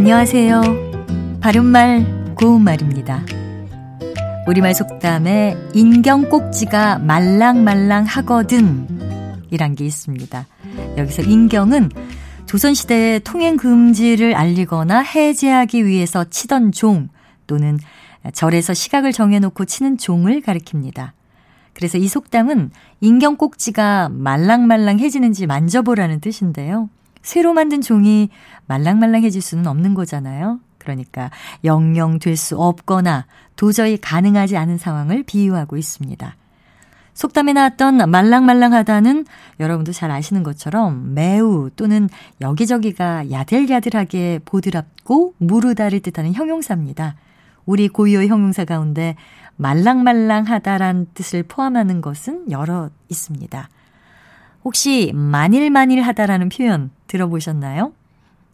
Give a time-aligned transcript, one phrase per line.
[0.00, 0.62] 안녕하세요.
[1.42, 3.22] 바른말, 고운말입니다.
[4.48, 8.88] 우리말 속담에 인경 꼭지가 말랑말랑 하거든
[9.50, 10.46] 이란 게 있습니다.
[10.96, 11.90] 여기서 인경은
[12.46, 17.10] 조선시대의 통행 금지를 알리거나 해제하기 위해서 치던 종
[17.46, 17.78] 또는
[18.32, 21.10] 절에서 시각을 정해놓고 치는 종을 가리킵니다.
[21.74, 22.70] 그래서 이 속담은
[23.02, 26.88] 인경 꼭지가 말랑말랑해지는지 만져보라는 뜻인데요.
[27.22, 28.30] 새로 만든 종이
[28.66, 30.60] 말랑말랑해질 수는 없는 거잖아요.
[30.78, 31.30] 그러니까
[31.64, 36.36] 영영 될 수 없거나 도저히 가능하지 않은 상황을 비유하고 있습니다.
[37.12, 39.26] 속담에 나왔던 말랑말랑하다는
[39.58, 42.08] 여러분도 잘 아시는 것처럼 매우 또는
[42.40, 47.16] 여기저기가 야들야들하게 보드랍고 무르다를 뜻하는 형용사입니다.
[47.66, 49.16] 우리 고유어 형용사 가운데
[49.56, 53.68] 말랑말랑하다란 뜻을 포함하는 것은 여러 있습니다.
[54.64, 57.92] 혹시 만일만일하다라는 표현 들어보셨나요?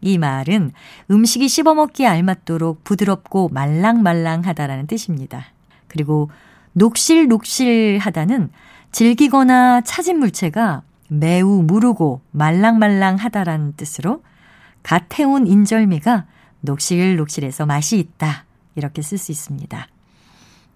[0.00, 0.72] 이 말은
[1.10, 5.46] 음식이 씹어먹기에 알맞도록 부드럽고 말랑말랑하다라는 뜻입니다.
[5.86, 6.30] 그리고
[6.72, 8.50] 녹실녹실하다는
[8.90, 14.22] 질기거나 차진 물체가 매우 무르고 말랑말랑하다라는 뜻으로
[14.82, 16.26] 갓 해온 인절미가
[16.60, 18.44] 녹실녹실해서 맛이 있다.
[18.74, 19.86] 이렇게 쓸 수 있습니다.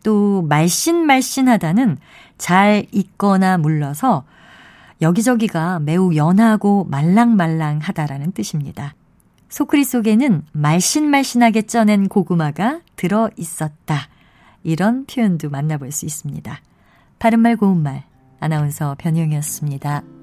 [0.04, 1.98] 또 말씬말씬하다는
[2.38, 4.24] 잘 익거나 물러서
[5.00, 8.94] 여기저기가 매우 연하고 말랑말랑하다라는 뜻입니다.
[9.48, 14.08] 소크리 속에는 말씬말씬하게 쪄낸 고구마가 들어 있었다.
[14.62, 16.60] 이런 표현도 만나볼 수 있습니다.
[17.18, 18.04] 바른말 고운말
[18.40, 20.15] 아나운서 변희영이었습니다.